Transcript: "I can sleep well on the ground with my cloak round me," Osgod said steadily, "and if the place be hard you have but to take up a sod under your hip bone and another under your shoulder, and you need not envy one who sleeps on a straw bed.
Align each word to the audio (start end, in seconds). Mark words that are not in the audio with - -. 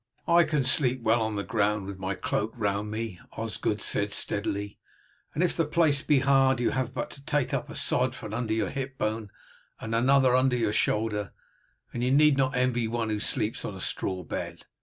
"I 0.27 0.45
can 0.45 0.63
sleep 0.63 1.03
well 1.03 1.21
on 1.21 1.35
the 1.35 1.43
ground 1.43 1.85
with 1.85 1.99
my 1.99 2.15
cloak 2.15 2.55
round 2.57 2.89
me," 2.89 3.19
Osgod 3.37 3.81
said 3.81 4.11
steadily, 4.11 4.79
"and 5.35 5.43
if 5.43 5.55
the 5.55 5.63
place 5.67 6.01
be 6.01 6.17
hard 6.21 6.59
you 6.59 6.71
have 6.71 6.91
but 6.91 7.11
to 7.11 7.23
take 7.23 7.53
up 7.53 7.69
a 7.69 7.75
sod 7.75 8.15
under 8.33 8.53
your 8.55 8.71
hip 8.71 8.97
bone 8.97 9.29
and 9.79 9.93
another 9.93 10.33
under 10.35 10.57
your 10.57 10.73
shoulder, 10.73 11.33
and 11.93 12.03
you 12.03 12.09
need 12.11 12.35
not 12.35 12.55
envy 12.55 12.87
one 12.87 13.09
who 13.09 13.19
sleeps 13.19 13.63
on 13.63 13.75
a 13.75 13.79
straw 13.79 14.23
bed. 14.23 14.65